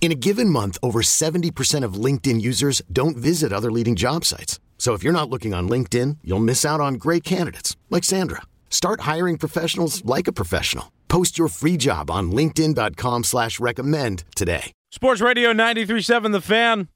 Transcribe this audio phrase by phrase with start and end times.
[0.00, 4.60] In a given month, over 70% of LinkedIn users don't visit other leading job sites.
[4.78, 8.42] So if you're not looking on LinkedIn, you'll miss out on great candidates like Sandra.
[8.70, 10.92] Start hiring professionals like a professional.
[11.08, 14.70] Post your free job on LinkedIn.com slash recommend today.
[14.90, 16.88] Sports Radio 93.7 The Fan.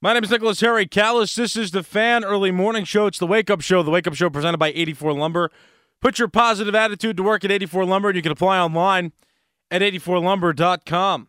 [0.00, 1.34] My name is Nicholas Harry Callas.
[1.36, 3.06] This is The Fan Early Morning Show.
[3.06, 3.82] It's the Wake Up Show.
[3.82, 5.50] The Wake Up Show presented by 84 Lumber.
[6.00, 9.12] Put your positive attitude to work at 84 Lumber, and you can apply online
[9.70, 11.28] at 84lumber.com.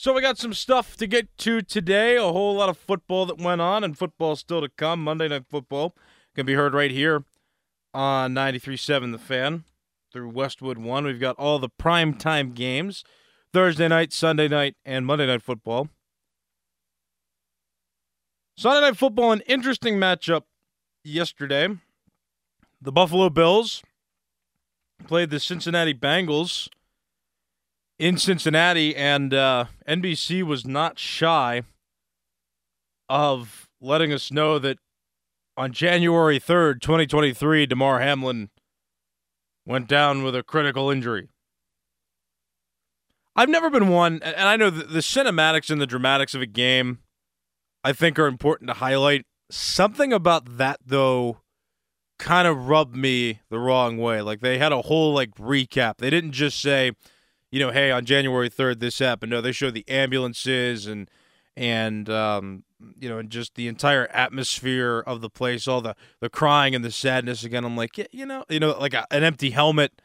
[0.00, 2.14] So we got some stuff to get to today.
[2.14, 5.02] A whole lot of football that went on, and football still to come.
[5.02, 5.92] Monday Night Football
[6.36, 7.24] can be heard right here
[7.92, 9.64] on 93.7 The Fan
[10.12, 11.04] through Westwood One.
[11.04, 13.02] We've got all the prime time games:
[13.52, 15.88] Thursday night, Sunday night, and Monday Night Football.
[18.56, 20.42] Sunday Night Football, an interesting matchup
[21.02, 21.66] yesterday.
[22.80, 23.82] The Buffalo Bills
[25.08, 26.68] played the Cincinnati Bengals
[27.98, 31.62] in Cincinnati, and uh, NBC was not shy
[33.08, 34.78] of letting us know that
[35.56, 38.50] on January 3rd, 2023, Damar Hamlin
[39.66, 41.28] went down with a critical injury.
[43.34, 46.98] I've never been one, and I know the cinematics and the dramatics of a game,
[47.84, 49.26] I think, are important to highlight.
[49.50, 51.38] Something about that, though,
[52.18, 54.22] kind of rubbed me the wrong way.
[54.22, 55.98] Like they had a whole like recap.
[55.98, 56.92] They didn't just say,
[57.50, 59.30] you know, hey, on January 3rd, this happened.
[59.30, 61.10] No, they showed the ambulances and,
[61.56, 62.64] and, um,
[62.98, 66.84] you know, and just the entire atmosphere of the place, all the, the crying and
[66.84, 67.64] the sadness again.
[67.64, 70.00] I'm like, yeah, you know, you know, like a, an empty helmet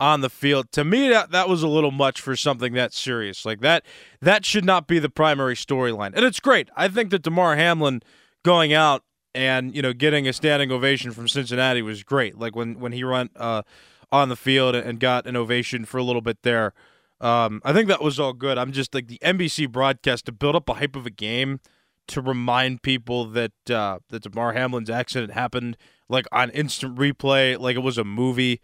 [0.00, 0.70] on the field.
[0.72, 3.44] To me, that, that was a little much for something that serious.
[3.44, 3.84] Like that,
[4.20, 6.12] that should not be the primary storyline.
[6.14, 6.68] And it's great.
[6.76, 8.02] I think that Damar Hamlin
[8.44, 9.04] going out
[9.34, 12.38] and, you know, getting a standing ovation from Cincinnati was great.
[12.38, 13.62] Like when, when he run, uh,
[14.10, 16.72] on the field and got an ovation for a little bit there.
[17.20, 18.58] Um, I think that was all good.
[18.58, 21.60] I'm just like the NBC broadcast to build up a hype of a game
[22.08, 25.76] to remind people that uh, that Damar Hamlin's accident happened
[26.08, 28.60] like on instant replay, like it was a movie.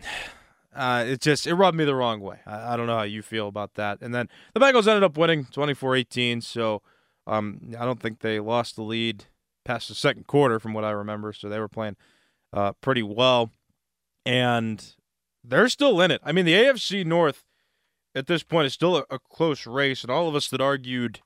[0.76, 2.40] Uh, it just it rubbed me the wrong way.
[2.44, 3.98] I, I, don't know how you feel about that.
[4.00, 6.82] And then the Bengals ended up winning 24-18, so
[7.28, 9.26] um, I don't think they lost the lead
[9.64, 11.32] past the second quarter, from what I remember.
[11.32, 11.94] So they were playing
[12.52, 13.52] uh, pretty well
[14.24, 14.94] and
[15.42, 16.20] they're still in it.
[16.24, 17.44] I mean, the AFC North
[18.14, 21.20] at this point is still a, a, close race, and all of us that argued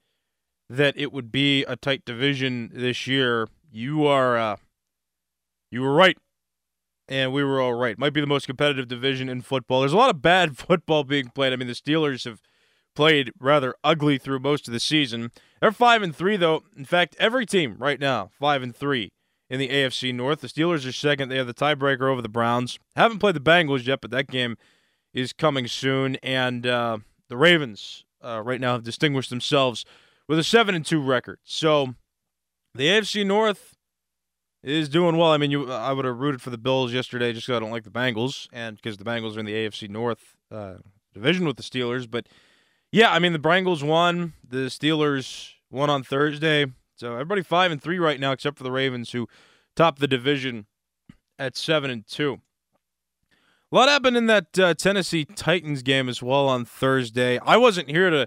[0.69, 4.57] that it would be a tight division this year, you are uh,
[5.71, 6.19] you were right,
[7.09, 7.99] and we were all right.
[7.99, 9.81] Might be the most competitive division in football.
[9.81, 11.53] There's a lot of bad football being played.
[11.53, 12.41] I mean, the Steelers have
[12.95, 15.31] played rather ugly through most of the season.
[15.61, 16.65] They're five and three though.
[16.77, 19.13] In fact, every team right now five and three
[19.51, 20.41] in the AFC North.
[20.41, 21.29] The Steelers are second.
[21.29, 22.79] They have the tiebreaker over the Browns.
[22.97, 24.57] Haven't played the Bengals yet, but that game
[25.13, 26.17] is coming soon.
[26.17, 26.99] And uh,
[27.29, 29.85] the Ravens uh, right now have distinguished themselves
[30.27, 31.39] with a seven and two record.
[31.45, 31.95] So
[32.75, 33.77] the AFC North
[34.63, 35.31] is doing well.
[35.33, 37.71] I mean, you, I would have rooted for the Bills yesterday just because I don't
[37.71, 40.75] like the Bengals, and because the Bengals are in the AFC North uh,
[41.15, 42.11] division with the Steelers.
[42.11, 42.27] But
[42.93, 44.35] yeah, I mean, the Bengals won.
[44.47, 46.67] The Steelers won on Thursday.
[46.99, 49.29] So everybody five and three right now, except for the Ravens, who
[49.77, 50.67] top the division
[51.39, 52.41] at seven and two.
[53.71, 57.39] A lot happened in that uh, Tennessee Titans game as well on Thursday.
[57.39, 58.27] I wasn't here to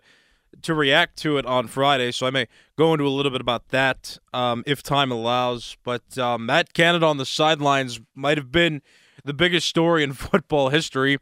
[0.62, 3.70] to react to it on Friday, so I may go into a little bit about
[3.70, 5.76] that um, if time allows.
[5.84, 8.82] But um, Matt Canada on the sidelines might have been
[9.26, 11.18] the biggest story in football history,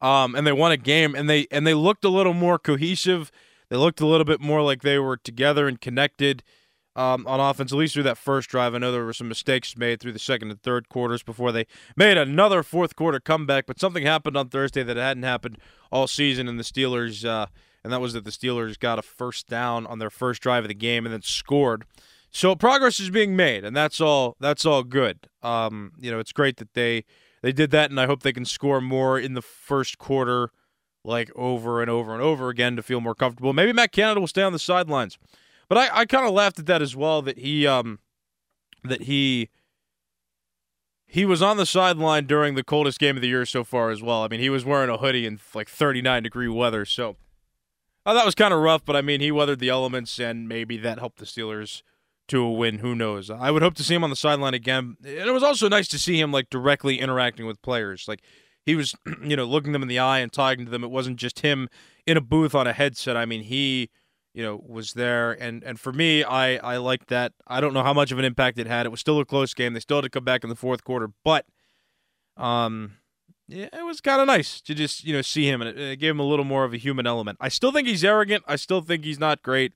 [0.00, 3.30] um, and they won a game, and they and they looked a little more cohesive.
[3.68, 6.42] They looked a little bit more like they were together and connected
[6.98, 8.74] um, on offense, at least through that first drive.
[8.74, 11.66] I know there were some mistakes made through the second and third quarters before they
[11.96, 15.58] made another fourth quarter comeback, but something happened on Thursday that hadn't happened
[15.92, 17.46] all season, and the Steelers, uh,
[17.84, 20.68] and that was that the Steelers got a first down on their first drive of
[20.68, 21.84] the game and then scored.
[22.32, 24.36] So progress is being made, and that's all.
[24.40, 25.28] That's all good.
[25.40, 27.04] Um, you know, it's great that they
[27.42, 30.50] they did that, and I hope they can score more in the first quarter,
[31.04, 33.52] like over and over and over again to feel more comfortable.
[33.52, 35.16] Maybe Matt Canada will stay on the sidelines.
[35.68, 37.98] But I, I kind of laughed at that as well that he um
[38.84, 39.50] that he
[41.06, 44.02] he was on the sideline during the coldest game of the year so far as
[44.02, 44.22] well.
[44.22, 46.84] I mean, he was wearing a hoodie in like 39 degree weather.
[46.84, 47.16] So
[48.08, 50.78] Oh, that was kind of rough, but I mean, he weathered the elements, and maybe
[50.78, 51.82] that helped the Steelers
[52.28, 52.78] to a win.
[52.78, 53.28] Who knows?
[53.28, 54.96] I would hope to see him on the sideline again.
[55.04, 58.06] And it was also nice to see him like directly interacting with players.
[58.08, 58.22] Like
[58.64, 60.82] he was, you know, looking them in the eye and talking to them.
[60.82, 61.68] It wasn't just him
[62.06, 63.14] in a booth on a headset.
[63.14, 63.90] I mean, he,
[64.38, 65.32] you know, was there.
[65.32, 67.32] And and for me, I I liked that.
[67.48, 68.86] I don't know how much of an impact it had.
[68.86, 69.74] It was still a close game.
[69.74, 71.44] They still had to come back in the fourth quarter, but
[72.36, 72.92] um.
[73.50, 75.96] Yeah, it was kind of nice to just you know see him, and it, it
[75.96, 77.38] gave him a little more of a human element.
[77.40, 78.44] I still think he's arrogant.
[78.46, 79.72] I still think he's not great.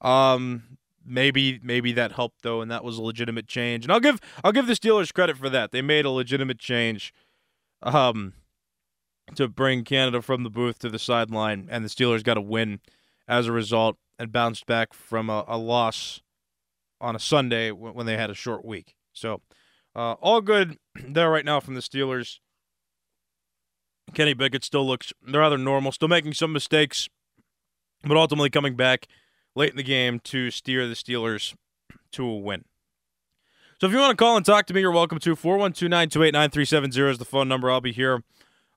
[0.00, 3.84] Um, maybe maybe that helped though, and that was a legitimate change.
[3.84, 5.70] And I'll give I'll give the Steelers credit for that.
[5.70, 7.14] They made a legitimate change,
[7.84, 8.32] um,
[9.36, 12.80] to bring Canada from the booth to the sideline, and the Steelers got a win
[13.28, 16.22] as a result and bounced back from a, a loss
[17.00, 18.94] on a Sunday when, when they had a short week.
[19.12, 19.40] So,
[19.94, 22.38] uh, all good there right now from the Steelers.
[24.12, 27.08] Kenny Pickett still looks rather normal, still making some mistakes,
[28.02, 29.06] but ultimately coming back
[29.56, 31.54] late in the game to steer the Steelers
[32.12, 32.64] to a win.
[33.80, 35.34] So if you want to call and talk to me, you're welcome to.
[35.34, 37.70] 412-928-9370 is the phone number.
[37.70, 38.22] I'll be here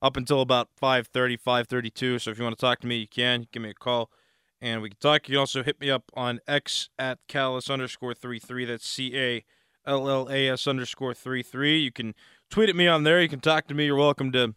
[0.01, 2.21] up until about 5.30, 5.32.
[2.21, 3.47] So if you want to talk to me, you can.
[3.51, 4.09] Give me a call,
[4.62, 5.27] and we can talk.
[5.27, 8.65] You can also hit me up on X at Callas underscore 33.
[8.65, 11.80] That's C-A-L-L-A-S underscore 33.
[11.80, 12.15] You can
[12.50, 13.21] tweet at me on there.
[13.21, 13.86] You can talk to me.
[13.86, 14.56] You're welcome to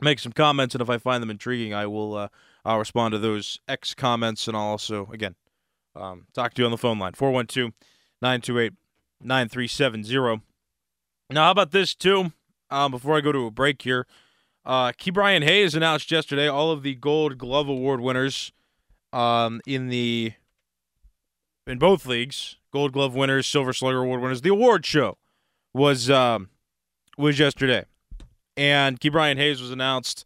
[0.00, 2.28] make some comments, and if I find them intriguing, I will uh,
[2.64, 5.36] I'll respond to those X comments, and I'll also, again,
[5.94, 7.72] um, talk to you on the phone line 412
[8.20, 8.72] 928
[9.22, 10.42] 9370.
[11.30, 12.32] Now, how about this, too?
[12.70, 14.06] Um, before I go to a break here,
[14.64, 18.52] uh, Ke'Bryan Hayes announced yesterday all of the Gold Glove Award winners
[19.12, 20.32] um, in the
[21.66, 24.42] in both leagues, Gold Glove winners, Silver Slugger Award winners.
[24.42, 25.18] The award show
[25.74, 26.50] was um,
[27.18, 27.84] was yesterday,
[28.56, 30.24] and Ke'Bryan Hayes was announced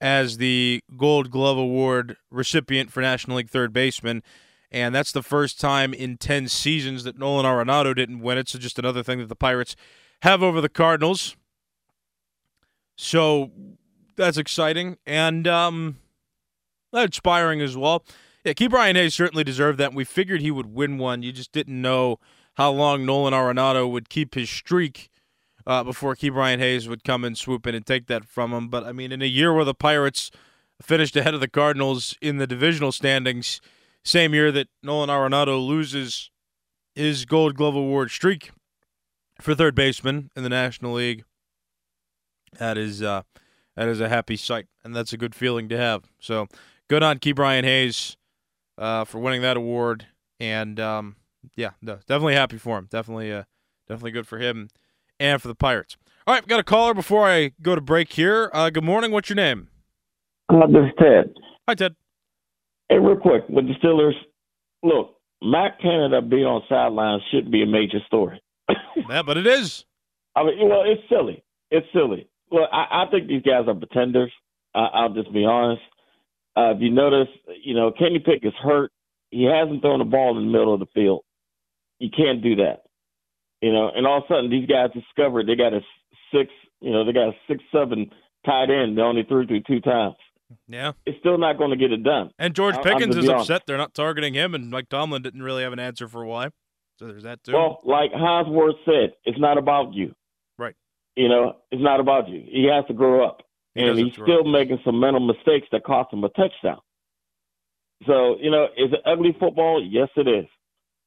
[0.00, 4.22] as the Gold Glove Award recipient for National League third baseman.
[4.70, 8.48] And that's the first time in 10 seasons that Nolan Arenado didn't win it.
[8.48, 9.76] So just another thing that the Pirates
[10.22, 11.36] have over the Cardinals.
[12.96, 13.52] So
[14.16, 15.96] that's exciting and um,
[17.02, 18.04] inspiring as well.
[18.44, 19.94] Yeah, Ke'Bryan Hayes certainly deserved that.
[19.94, 21.22] We figured he would win one.
[21.22, 22.18] You just didn't know
[22.54, 25.10] how long Nolan Arenado would keep his streak
[25.66, 28.68] uh, before Ke'Bryan Hayes would come and swoop in and take that from him.
[28.68, 30.30] But I mean, in a year where the Pirates
[30.82, 33.60] finished ahead of the Cardinals in the divisional standings,
[34.04, 36.30] same year that Nolan Arenado loses
[36.94, 38.50] his Gold Glove Award streak
[39.40, 41.24] for third baseman in the National League,
[42.58, 43.22] that is uh,
[43.76, 46.04] that is a happy sight, and that's a good feeling to have.
[46.20, 46.46] So
[46.88, 48.16] good on Ke'Bryan Hayes
[48.78, 50.06] uh, for winning that award,
[50.40, 51.16] and um,
[51.56, 52.88] yeah, no, definitely happy for him.
[52.90, 53.44] Definitely, uh,
[53.88, 54.68] definitely good for him
[55.20, 55.96] and for the Pirates.
[56.26, 58.50] All right, got a caller before I go to break here.
[58.52, 59.10] Uh, good morning.
[59.10, 59.68] What's your name?
[60.48, 61.34] Uh, this is Ted.
[61.68, 61.96] Hi, Ted.
[62.88, 64.14] Hey, real quick with the Steelers.
[64.82, 68.40] Look, Matt Canada being on sidelines should be a major story.
[69.08, 69.84] yeah, but it is.
[70.36, 71.42] I mean, well, it's silly.
[71.70, 72.28] It's silly.
[72.50, 74.32] Well, I, I think these guys are pretenders.
[74.74, 75.82] I, I'll just be honest.
[76.56, 77.28] Uh, if you notice,
[77.62, 78.92] you know, Kenny Pick is hurt.
[79.30, 81.24] He hasn't thrown the ball in the middle of the field.
[81.98, 82.82] You can't do that.
[83.60, 85.80] You know, and all of a sudden these guys discovered they got a
[86.32, 88.10] six, you know, they got a six seven
[88.44, 88.98] tight end.
[88.98, 90.16] They only threw through two times.
[90.68, 92.30] Yeah, it's still not going to get it done.
[92.38, 95.72] And George Pickens is upset they're not targeting him, and Mike Tomlin didn't really have
[95.72, 96.50] an answer for why.
[96.98, 97.52] So there's that too.
[97.52, 100.14] Well, like Ward said, it's not about you.
[100.58, 100.74] Right.
[101.16, 102.42] You know, it's not about you.
[102.44, 103.42] He has to grow up,
[103.74, 106.78] He and he's still making some mental mistakes that cost him a touchdown.
[108.06, 109.84] So you know, is it ugly football?
[109.84, 110.46] Yes, it is.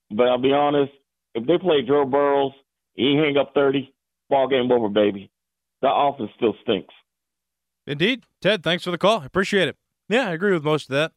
[0.09, 0.91] But I'll be honest,
[1.33, 2.53] if they play Joe Burrows,
[2.93, 3.93] he hang up thirty,
[4.29, 5.31] ball game over, baby.
[5.81, 6.93] The offense still stinks.
[7.85, 8.23] Indeed.
[8.41, 9.23] Ted, thanks for the call.
[9.23, 9.77] Appreciate it.
[10.09, 11.13] Yeah, I agree with most of that.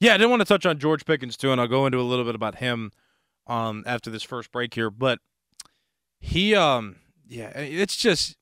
[0.00, 2.02] Yeah, I didn't want to touch on George Pickens too, and I'll go into a
[2.02, 2.92] little bit about him
[3.46, 4.90] um after this first break here.
[4.90, 5.18] But
[6.18, 8.37] he um yeah, it's just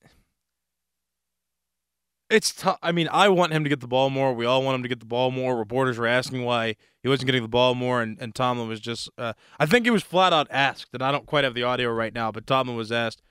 [2.29, 2.77] it's tough.
[2.81, 4.33] I mean, I want him to get the ball more.
[4.33, 5.57] We all want him to get the ball more.
[5.57, 9.09] Reporters were asking why he wasn't getting the ball more, and, and Tomlin was just,
[9.17, 11.89] uh, I think he was flat out asked, and I don't quite have the audio
[11.91, 13.21] right now, but Tomlin was asked,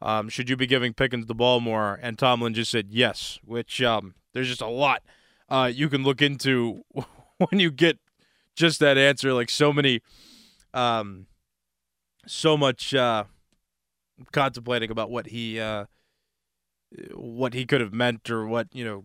[0.00, 1.98] um, should you be giving Pickens the ball more?
[2.02, 5.02] And Tomlin just said yes, which um, there's just a lot
[5.48, 6.84] uh, you can look into
[7.38, 7.98] when you get
[8.54, 9.32] just that answer.
[9.32, 10.00] Like so many,
[10.74, 11.26] um,
[12.26, 13.24] so much uh,
[14.32, 15.60] contemplating about what he.
[15.60, 15.86] Uh,
[17.14, 19.04] what he could have meant or what you know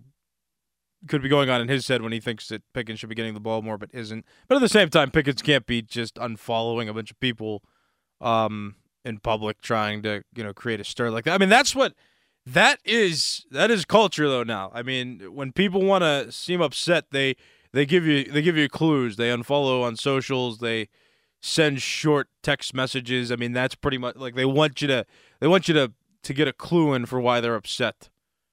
[1.07, 3.33] could be going on in his head when he thinks that Pickens should be getting
[3.33, 4.25] the ball more but isn't.
[4.47, 7.63] But at the same time, Pickens can't be just unfollowing a bunch of people
[8.19, 11.33] um, in public trying to you know create a stir like that.
[11.33, 11.93] I mean, that's what
[12.45, 13.45] that is.
[13.51, 14.43] That is culture though.
[14.43, 17.35] Now, I mean, when people want to seem upset, they
[17.73, 19.15] they give you they give you clues.
[19.15, 20.59] They unfollow on socials.
[20.59, 20.89] They
[21.41, 23.31] send short text messages.
[23.31, 25.05] I mean, that's pretty much like they want you to
[25.39, 25.91] they want you to
[26.23, 28.09] to get a clue in for why they're upset.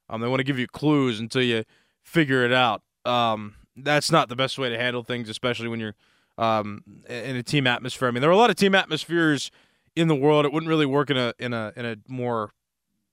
[0.08, 1.64] Um, they want to give you clues until you
[2.02, 2.82] figure it out.
[3.04, 5.94] Um, that's not the best way to handle things, especially when you're
[6.36, 8.08] um, in a team atmosphere.
[8.08, 9.50] I mean, there are a lot of team atmospheres
[9.96, 10.44] in the world.
[10.44, 12.50] It wouldn't really work in a in a in a more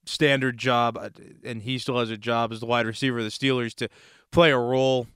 [0.06, 1.10] standard job, uh,
[1.44, 3.88] and he still has a job as the wide receiver of the Steelers to
[4.30, 5.06] play a role.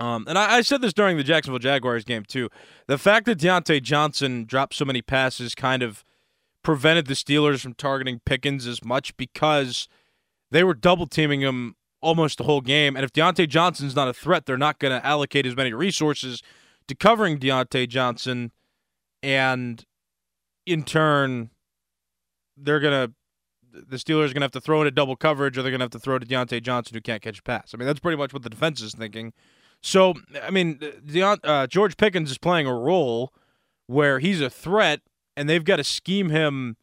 [0.00, 2.48] Um, and I, I said this during the Jacksonville Jaguars game too.
[2.86, 6.04] The fact that Diontae Johnson dropped so many passes kind of
[6.64, 9.86] prevented the Steelers from targeting Pickens as much because
[10.50, 12.96] they were double teaming him almost the whole game.
[12.96, 16.42] And if Diontae Johnson's not a threat, they're not going to allocate as many resources
[16.88, 18.50] to covering Diontae Johnson.
[19.22, 19.84] And
[20.66, 21.50] in turn,
[22.56, 23.14] they're going to
[23.74, 25.80] the Steelers are going to have to throw in a double coverage, or they're going
[25.80, 27.72] to have to throw to Diontae Johnson, who can't catch a pass.
[27.74, 29.32] I mean, that's pretty much what the defense is thinking.
[29.80, 33.32] So, I mean, Deont- uh, George Pickens is playing a role
[33.86, 35.00] where he's a threat,
[35.36, 36.76] and they've got to scheme him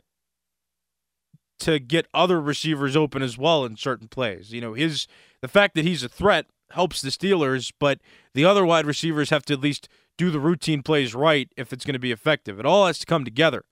[1.59, 4.51] to get other receivers open as well in certain plays.
[4.51, 5.07] You know, his
[5.41, 7.99] the fact that he's a threat helps the Steelers, but
[8.33, 11.85] the other wide receivers have to at least do the routine plays right if it's
[11.85, 12.59] going to be effective.
[12.59, 13.65] It all has to come together.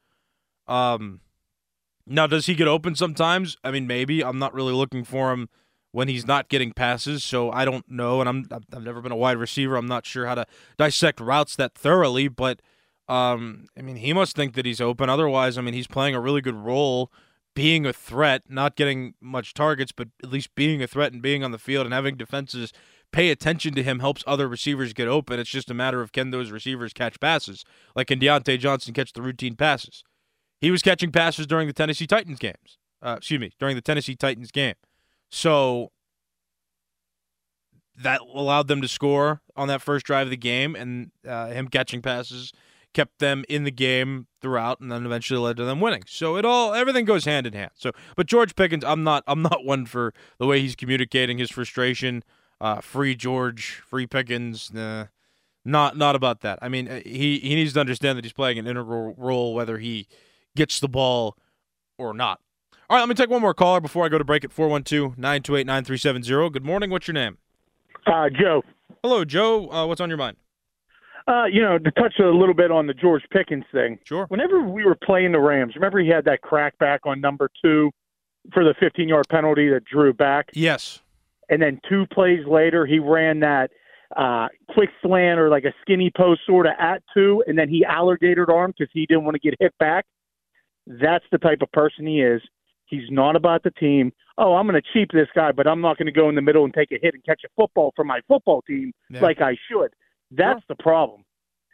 [0.67, 1.21] Um,
[2.05, 3.57] now, does he get open sometimes?
[3.63, 4.23] I mean, maybe.
[4.23, 5.49] I'm not really looking for him
[5.91, 8.19] when he's not getting passes, so I don't know.
[8.19, 9.75] And I'm I've never been a wide receiver.
[9.75, 10.45] I'm not sure how to
[10.77, 12.61] dissect routes that thoroughly, but
[13.09, 15.09] um, I mean, he must think that he's open.
[15.09, 17.11] Otherwise, I mean, he's playing a really good role,
[17.55, 21.43] being a threat, not getting much targets, but at least being a threat and being
[21.43, 22.71] on the field and having defenses
[23.11, 25.39] pay attention to him helps other receivers get open.
[25.39, 27.65] It's just a matter of can those receivers catch passes?
[27.95, 30.03] Like can Diontae Johnson catch the routine passes?
[30.61, 32.77] He was catching passes during the Tennessee Titans games.
[33.01, 34.75] Uh, excuse me, during the Tennessee Titans game.
[35.31, 35.91] So
[37.97, 41.67] that allowed them to score on that first drive of the game, and uh, him
[41.67, 42.51] catching passes
[42.93, 46.03] kept them in the game throughout, and then eventually led to them winning.
[46.07, 47.71] So it all everything goes hand in hand.
[47.75, 51.51] So, but George Pickens, I'm not I'm not one for the way he's communicating his
[51.51, 52.23] frustration.
[52.61, 54.71] Uh, free George, free Pickens.
[54.73, 55.05] Nah,
[55.63, 56.59] not not about that.
[56.61, 59.77] I mean, uh, he he needs to understand that he's playing an integral role, whether
[59.77, 60.07] he
[60.55, 61.37] gets the ball
[61.97, 62.39] or not.
[62.89, 65.17] All right, let me take one more caller before I go to break at 412
[65.17, 66.49] 928 9370.
[66.49, 66.89] Good morning.
[66.89, 67.37] What's your name?
[68.07, 68.63] Uh, Joe.
[69.03, 69.69] Hello, Joe.
[69.69, 70.37] Uh, what's on your mind?
[71.29, 73.99] Uh, you know, to touch a little bit on the George Pickens thing.
[74.03, 74.25] Sure.
[74.29, 77.91] Whenever we were playing the Rams, remember he had that crackback on number two
[78.51, 80.47] for the 15 yard penalty that drew back?
[80.53, 81.01] Yes.
[81.49, 83.69] And then two plays later, he ran that
[84.17, 87.85] uh, quick slant or like a skinny post sort of at two, and then he
[87.85, 90.05] alligator arm because he didn't want to get hit back.
[90.87, 92.41] That's the type of person he is.
[92.85, 94.11] He's not about the team.
[94.39, 96.41] Oh, I'm going to cheap this guy, but I'm not going to go in the
[96.41, 99.21] middle and take a hit and catch a football for my football team Yeah.
[99.21, 99.93] like I should.
[100.31, 101.23] That's the problem.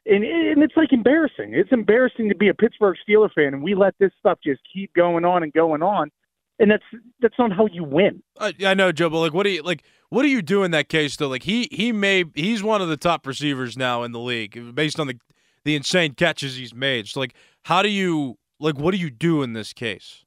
[0.06, 1.54] And, and it's like embarrassing.
[1.54, 4.94] It's embarrassing to be a Pittsburgh Steeler fan, and we let this stuff just keep
[4.94, 6.12] going on and going on.
[6.60, 6.84] And that's
[7.20, 8.24] that's not how you win.
[8.38, 9.84] Uh, I know, Joe, but like, what do you like?
[10.10, 11.18] What do you do in that case?
[11.18, 14.74] Though, like, he he may he's one of the top receivers now in the league
[14.74, 15.20] based on the
[15.66, 17.08] the insane catches he's made.
[17.08, 17.34] So, like,
[17.64, 18.78] how do you like?
[18.78, 20.24] What do you do in this case?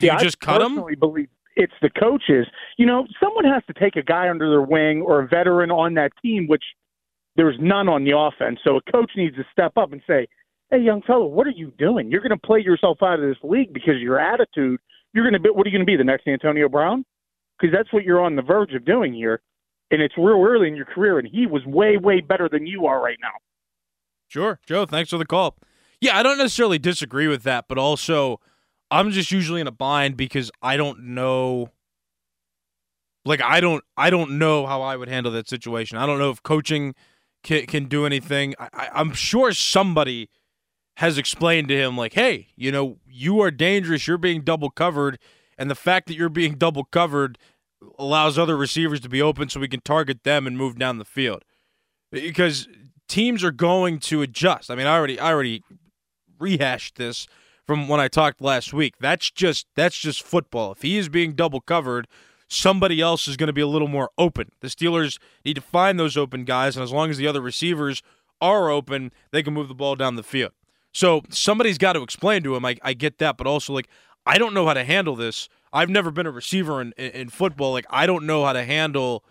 [0.00, 0.82] Do See, you I just cut him?
[0.98, 2.46] believe it's the coaches.
[2.78, 5.94] You know, someone has to take a guy under their wing or a veteran on
[5.94, 6.64] that team, which
[7.40, 8.60] there's none on the offense.
[8.62, 10.28] So a coach needs to step up and say,
[10.70, 12.10] "Hey, young fellow, what are you doing?
[12.10, 14.78] You're going to play yourself out of this league because of your attitude.
[15.14, 15.96] You're going to be what are you going to be?
[15.96, 17.06] The next Antonio Brown?
[17.58, 19.40] Because that's what you're on the verge of doing here."
[19.90, 22.86] And it's real early in your career, and he was way, way better than you
[22.86, 23.32] are right now.
[24.28, 24.84] Sure, Joe.
[24.84, 25.56] Thanks for the call.
[26.00, 28.38] Yeah, I don't necessarily disagree with that, but also
[28.90, 31.70] I'm just usually in a bind because I don't know.
[33.24, 35.98] Like I don't, I don't know how I would handle that situation.
[35.98, 36.94] I don't know if coaching
[37.42, 38.54] can, can do anything.
[38.58, 40.28] I, I'm sure somebody
[40.96, 44.06] has explained to him, like, "Hey, you know, you are dangerous.
[44.06, 45.18] You're being double covered,
[45.56, 47.38] and the fact that you're being double covered
[47.98, 51.04] allows other receivers to be open, so we can target them and move down the
[51.04, 51.44] field."
[52.12, 52.68] Because
[53.08, 54.70] teams are going to adjust.
[54.70, 55.62] I mean, I already, I already
[56.38, 57.26] rehashed this
[57.66, 58.94] from when I talked last week.
[58.98, 60.72] That's just that's just football.
[60.72, 62.08] If he is being double covered,
[62.50, 64.50] somebody else is going to be a little more open.
[64.60, 68.02] The Steelers need to find those open guys, and as long as the other receivers
[68.40, 70.52] are open, they can move the ball down the field.
[70.92, 72.64] So somebody's got to explain to him.
[72.64, 73.88] I, I get that, but also like
[74.26, 75.48] I don't know how to handle this.
[75.72, 77.72] I've never been a receiver in, in, in football.
[77.72, 79.24] Like I don't know how to handle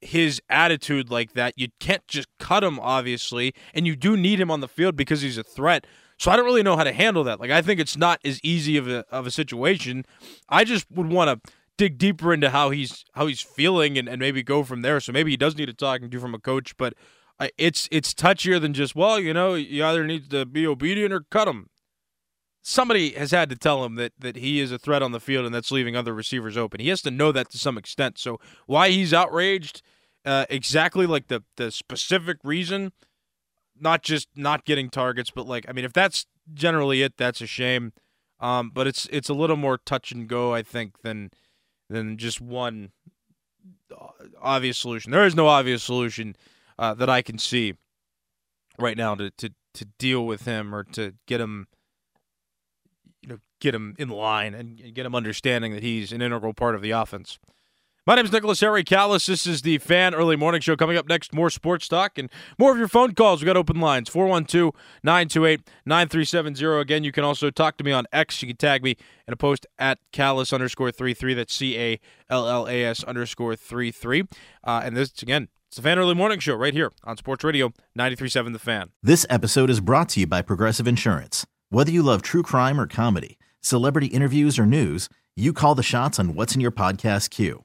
[0.00, 1.54] his attitude like that.
[1.56, 5.22] You can't just cut him, obviously, and you do need him on the field because
[5.22, 5.86] he's a threat.
[6.18, 7.40] So I don't really know how to handle that.
[7.40, 10.04] Like I think it's not as easy of a of a situation.
[10.48, 14.20] I just would want to dig deeper into how he's how he's feeling and, and
[14.20, 15.00] maybe go from there.
[15.00, 16.92] So maybe he does need a talking to you from a coach, but
[17.40, 21.14] I, it's it's touchier than just well, you know, you either need to be obedient
[21.14, 21.70] or cut him.
[22.60, 25.46] Somebody has had to tell him that that he is a threat on the field
[25.46, 26.80] and that's leaving other receivers open.
[26.80, 28.18] He has to know that to some extent.
[28.18, 29.80] So why he's outraged,
[30.26, 32.92] uh, exactly like the the specific reason,
[33.80, 37.46] not just not getting targets, but like I mean, if that's generally it, that's a
[37.46, 37.92] shame.
[38.40, 41.30] Um, but it's it's a little more touch and go, I think, than
[41.88, 42.90] than just one
[43.90, 44.08] uh,
[44.40, 45.12] obvious solution.
[45.12, 46.36] There is no obvious solution
[46.78, 47.74] uh, that I can see
[48.78, 51.68] right now to, to to deal with him or to get him
[53.22, 56.74] you know get him in line and get him understanding that he's an integral part
[56.74, 57.38] of the offense.
[58.08, 59.26] My name is Nicholas Harry Callas.
[59.26, 60.76] This is the Fan Early Morning Show.
[60.76, 63.42] Coming up next, more sports talk and more of your phone calls.
[63.42, 64.72] we got open lines 412
[65.02, 66.80] 928 9370.
[66.80, 68.40] Again, you can also talk to me on X.
[68.40, 68.96] You can tag me
[69.26, 71.34] in a post at Callas underscore 33.
[71.34, 72.00] That's C A
[72.30, 74.24] L L A S underscore 33.
[74.64, 77.74] Uh, and this, again, it's the Fan Early Morning Show right here on Sports Radio
[77.98, 78.88] 93.7 The Fan.
[79.02, 81.46] This episode is brought to you by Progressive Insurance.
[81.68, 86.18] Whether you love true crime or comedy, celebrity interviews or news, you call the shots
[86.18, 87.64] on what's in your podcast queue.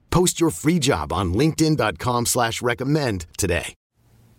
[0.11, 3.73] Post your free job on LinkedIn.com slash recommend today.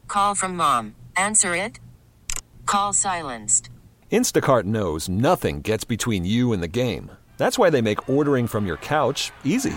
[0.06, 0.94] Call from mom.
[1.16, 1.80] Answer it.
[2.66, 3.70] Call silenced.
[4.10, 7.10] Instacart knows nothing gets between you and the game.
[7.38, 9.72] That's why they make ordering from your couch easy.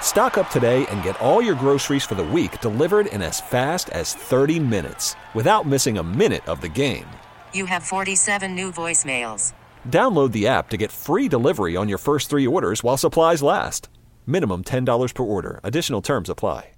[0.00, 3.88] Stock up today and get all your groceries for the week delivered in as fast
[3.90, 7.06] as 30 minutes without missing a minute of the game.
[7.54, 9.52] You have 47 new voicemails.
[9.88, 13.88] Download the app to get free delivery on your first three orders while supplies last.
[14.26, 15.60] Minimum $10 per order.
[15.62, 16.70] Additional terms apply.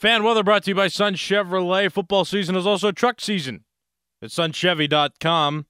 [0.00, 1.92] Fan weather brought to you by Sun Chevrolet.
[1.92, 3.64] Football season is also truck season
[4.22, 5.66] at sunchevy.com.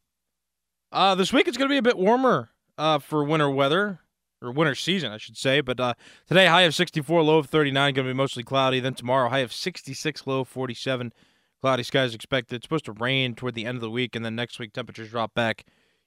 [0.93, 3.99] Uh, this week it's going to be a bit warmer uh, for winter weather
[4.41, 5.61] or winter season, I should say.
[5.61, 5.95] But uh,
[6.29, 8.79] today, high of 64, low of 39, going to be mostly cloudy.
[8.79, 11.13] Then tomorrow, high of 66, low of 47.
[11.61, 12.55] Cloudy skies expected.
[12.55, 15.11] It's supposed to rain toward the end of the week, and then next week, temperatures
[15.11, 15.65] drop back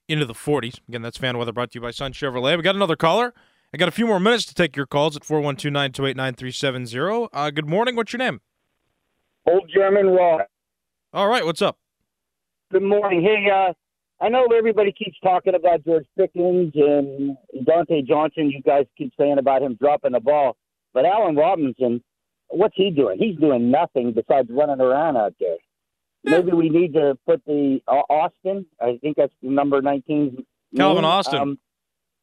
[0.08, 0.80] into the 40s.
[0.88, 2.56] Again, that's fan weather brought to you by Sun Chevrolet.
[2.56, 3.34] We got another caller.
[3.72, 7.28] I got a few more minutes to take your calls at 412 928 9370.
[7.32, 7.96] Uh, good morning.
[7.96, 8.40] What's your name?
[9.46, 10.38] Old German Raw.
[11.12, 11.44] All right.
[11.44, 11.78] What's up?
[12.70, 13.22] Good morning.
[13.22, 13.72] Hey, uh,
[14.24, 17.36] I know everybody keeps talking about George Pickens and
[17.66, 18.50] Dante Johnson.
[18.50, 20.56] You guys keep saying about him dropping the ball,
[20.92, 22.02] but Allen Robinson,
[22.48, 23.18] what's he doing?
[23.18, 25.56] He's doing nothing besides running around out there.
[26.24, 28.66] Maybe we need to put the uh, Austin.
[28.80, 30.44] I think that's number nineteen.
[30.74, 31.10] Calvin name.
[31.10, 31.38] Austin.
[31.40, 31.58] Um,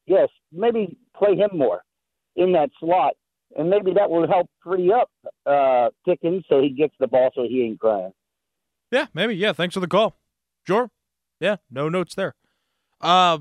[0.08, 1.84] yes, maybe play him more
[2.36, 3.14] in that slot,
[3.58, 5.10] and maybe that will help free up
[5.46, 8.12] uh, Pickens so he gets the ball so he ain't crying.
[8.92, 9.36] Yeah, maybe.
[9.36, 10.18] Yeah, thanks for the call.
[10.66, 10.90] Sure.
[11.40, 12.36] Yeah, no notes there.
[13.00, 13.38] Uh,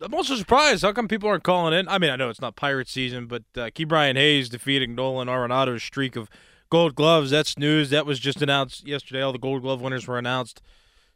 [0.00, 0.82] I'm also surprised.
[0.82, 1.88] How come people aren't calling in?
[1.88, 5.82] I mean, I know it's not pirate season, but uh, Brian Hayes defeating Nolan Arenado's
[5.82, 6.30] streak of
[6.70, 7.30] gold gloves.
[7.30, 7.90] That's news.
[7.90, 9.22] That was just announced yesterday.
[9.22, 10.62] All the gold glove winners were announced.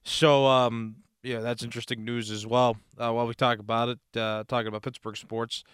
[0.02, 2.76] So, um, yeah, that's interesting news as well.
[2.98, 5.64] Uh, while we talk about it, uh, talking about Pittsburgh sports,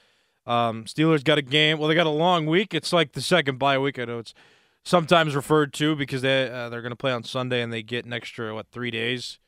[0.47, 1.79] um, Steelers got a game.
[1.79, 2.73] Well, they got a long week.
[2.73, 3.99] It's like the second bye week.
[3.99, 4.35] I know it's
[4.85, 8.05] sometimes referred to because they uh, they're going to play on Sunday and they get
[8.05, 9.39] an extra what three days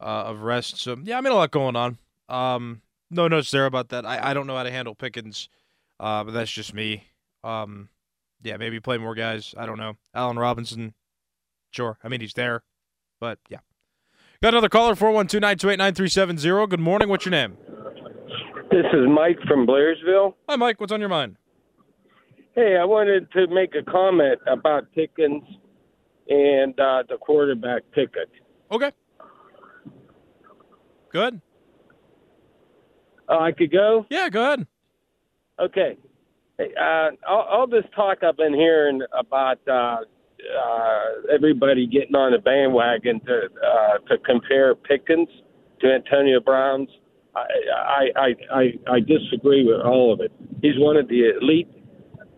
[0.00, 0.78] uh, of rest.
[0.78, 1.98] So yeah, I mean a lot going on.
[2.28, 4.06] Um, no notes there about that.
[4.06, 5.48] I, I don't know how to handle Pickens,
[6.00, 7.04] uh, but that's just me.
[7.44, 7.88] Um,
[8.42, 9.54] yeah, maybe play more guys.
[9.56, 9.94] I don't know.
[10.14, 10.94] Allen Robinson,
[11.70, 11.98] sure.
[12.02, 12.62] I mean he's there,
[13.20, 13.58] but yeah.
[14.42, 16.70] Got another caller 412-928-9370.
[16.70, 17.08] Good morning.
[17.08, 17.56] What's your name?
[18.72, 20.34] This is Mike from Blairsville.
[20.48, 20.80] Hi, Mike.
[20.80, 21.36] What's on your mind?
[22.54, 25.42] Hey, I wanted to make a comment about Pickens
[26.28, 28.30] and uh, the quarterback Pickett.
[28.70, 28.90] Okay.
[31.10, 31.40] Good.
[33.28, 34.06] Uh, I could go.
[34.10, 34.66] Yeah, go ahead.
[35.60, 35.96] Okay.
[36.80, 42.38] Uh, all, all this talk I've been hearing about uh, uh, everybody getting on the
[42.38, 45.28] bandwagon to uh, to compare Pickens
[45.80, 46.88] to Antonio Brown's.
[47.34, 48.62] I, I I I
[48.94, 50.32] I disagree with all of it.
[50.60, 51.68] He's one of the elite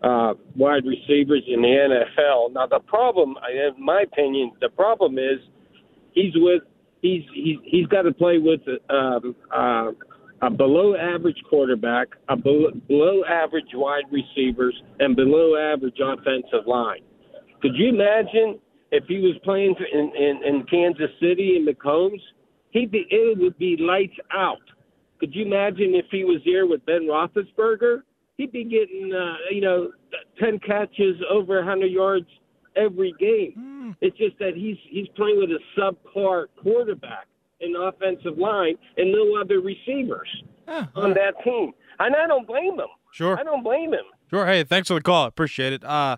[0.03, 2.53] uh, wide receivers in the NFL.
[2.53, 5.39] Now the problem, in my opinion, the problem is
[6.11, 6.61] he's with
[7.01, 9.91] he's he's he's got to play with um, uh,
[10.41, 17.01] a below average quarterback, a below, below average wide receivers, and below average offensive line.
[17.61, 18.59] Could you imagine
[18.91, 22.21] if he was playing in, in, in Kansas City in Mahomes?
[22.71, 24.61] He'd be it would be lights out.
[25.19, 28.01] Could you imagine if he was here with Ben Roethlisberger?
[28.37, 29.91] He'd be getting uh, you know
[30.37, 32.27] ten catches over 100 yards
[32.75, 33.53] every game.
[33.57, 33.95] Mm.
[34.01, 37.27] It's just that he's he's playing with a subpar quarterback
[37.59, 40.29] in offensive line and no other receivers
[40.67, 41.71] on that team.
[41.99, 42.87] And I don't blame him.
[43.11, 43.39] Sure.
[43.39, 44.03] I don't blame him.
[44.29, 44.45] Sure.
[44.45, 45.25] Hey, thanks for the call.
[45.25, 45.83] Appreciate it.
[45.83, 46.17] Uh,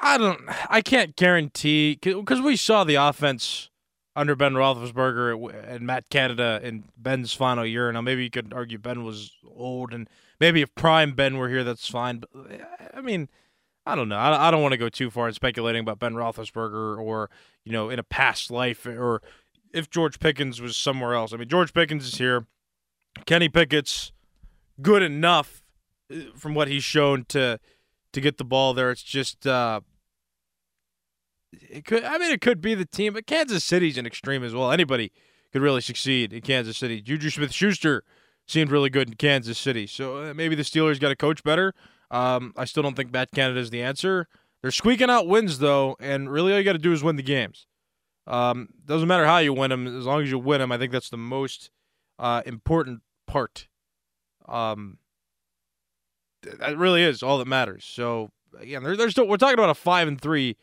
[0.00, 0.40] I don't.
[0.68, 3.70] I can't guarantee because we saw the offense
[4.14, 7.90] under Ben Roethlisberger and Matt Canada in Ben's final year.
[7.92, 10.08] Now maybe you could argue Ben was old, and
[10.40, 12.18] maybe if prime Ben were here, that's fine.
[12.20, 12.30] But
[12.94, 13.28] I mean,
[13.86, 14.16] I don't know.
[14.16, 17.30] I, I don't want to go too far in speculating about Ben Roethlisberger or
[17.64, 19.22] you know in a past life or
[19.72, 21.32] if George Pickens was somewhere else.
[21.32, 22.46] I mean, George Pickens is here.
[23.26, 24.12] Kenny Pickett's
[24.80, 25.62] good enough
[26.12, 27.58] uh, from what he's shown to
[28.12, 28.90] to get the ball there.
[28.90, 29.80] It's just uh
[31.52, 34.54] it could I mean it could be the team, but Kansas City's an extreme as
[34.54, 34.70] well.
[34.72, 35.12] Anybody
[35.52, 37.00] could really succeed in Kansas City.
[37.00, 38.04] Juju Smith Schuster
[38.46, 39.86] seemed really good in Kansas City.
[39.86, 41.74] So uh, maybe the Steelers got to coach better.
[42.10, 44.28] Um, I still don't think Matt Canada is the answer.
[44.60, 47.22] They're squeaking out wins though, and really all you got to do is win the
[47.22, 47.66] games.
[48.26, 50.70] Um, doesn't matter how you win them, as long as you win them.
[50.70, 51.70] I think that's the most
[52.18, 53.68] uh, important part.
[54.48, 54.98] Um,
[56.42, 57.84] that really is all that matters.
[57.84, 60.56] So again, they're, they're still we're talking about a five and three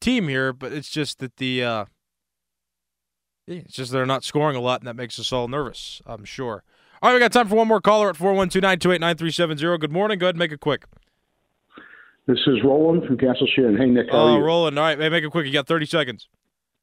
[0.00, 1.84] team here, but it's just that the uh,
[3.46, 6.00] it's just they're not scoring a lot, and that makes us all nervous.
[6.06, 6.62] I'm sure.
[7.02, 9.80] All right, we got time for one more caller at 412-928-9370.
[9.80, 10.18] Good morning.
[10.18, 10.84] Go ahead and make it quick.
[12.26, 13.78] This is Roland from Castle Shannon.
[13.78, 14.10] Hey, Nick.
[14.10, 14.44] How oh, are?
[14.44, 14.78] Roland.
[14.78, 15.46] All right, make it quick.
[15.46, 16.28] You got 30 seconds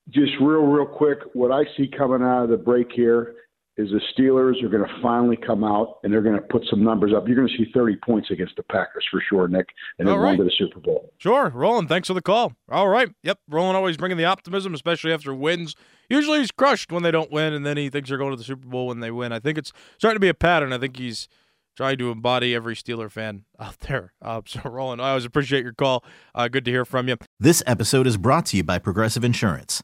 [0.09, 3.35] just real, real quick, what I see coming out of the break here
[3.77, 6.83] is the Steelers are going to finally come out and they're going to put some
[6.83, 7.27] numbers up.
[7.27, 9.67] You're going to see 30 points against the Packers for sure, Nick,
[9.99, 10.29] and then right.
[10.29, 11.13] run to the Super Bowl.
[11.17, 11.49] Sure.
[11.49, 12.53] Roland, thanks for the call.
[12.69, 13.09] All right.
[13.21, 13.39] Yep.
[13.47, 15.75] Roland always bringing the optimism, especially after wins.
[16.09, 18.43] Usually he's crushed when they don't win, and then he thinks they're going to the
[18.43, 19.31] Super Bowl when they win.
[19.31, 20.73] I think it's starting to be a pattern.
[20.73, 21.27] I think he's
[21.75, 24.13] trying to embody every Steeler fan out there.
[24.21, 26.03] Uh, so, Roland, I always appreciate your call.
[26.33, 27.17] Uh, good to hear from you.
[27.39, 29.83] This episode is brought to you by Progressive Insurance.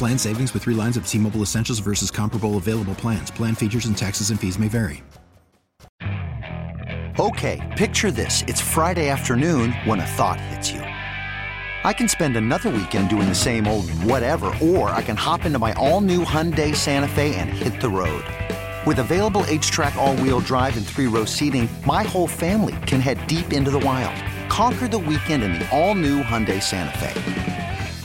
[0.00, 3.30] Plan savings with 3 lines of T-Mobile Essentials versus comparable available plans.
[3.30, 5.02] Plan features and taxes and fees may vary.
[7.18, 8.42] Okay, picture this.
[8.48, 10.80] It's Friday afternoon when a thought hits you.
[10.80, 15.58] I can spend another weekend doing the same old whatever, or I can hop into
[15.58, 18.24] my all-new Hyundai Santa Fe and hit the road.
[18.86, 23.70] With available H-Track all-wheel drive and three-row seating, my whole family can head deep into
[23.70, 24.16] the wild.
[24.50, 27.49] Conquer the weekend in the all-new Hyundai Santa Fe.